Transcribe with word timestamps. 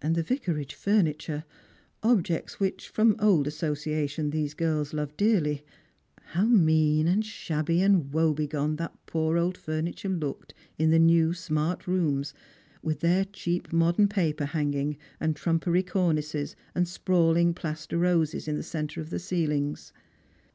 And 0.00 0.14
the 0.14 0.22
Vicarage 0.22 0.74
furniture, 0.74 1.44
objects 2.02 2.58
which, 2.58 2.88
from 2.88 3.16
old 3.18 3.46
associa 3.46 4.08
tion, 4.08 4.30
these 4.30 4.54
girls 4.54 4.94
loved 4.94 5.18
dearly, 5.18 5.62
how 6.28 6.46
mean 6.46 7.06
and 7.06 7.22
shabby 7.22 7.82
and 7.82 8.10
wobe 8.12 8.48
gone 8.48 8.76
that 8.76 8.94
poor 9.04 9.36
old 9.36 9.58
furniture 9.58 10.08
looked 10.08 10.54
in 10.78 10.88
the 10.88 10.98
new 10.98 11.34
smart 11.34 11.86
rooms, 11.86 12.32
with 12.82 13.00
their 13.00 13.26
cheap 13.26 13.70
modern 13.74 14.08
paj^jer 14.08 14.46
hanging, 14.46 14.96
and 15.20 15.36
trumpery 15.36 15.82
cornices, 15.82 16.56
and 16.74 16.88
sprawling 16.88 17.52
plaster 17.52 17.98
roses 17.98 18.48
in 18.48 18.56
the 18.56 18.62
centre 18.62 19.02
of 19.02 19.10
their 19.10 19.18
ceilings 19.18 19.92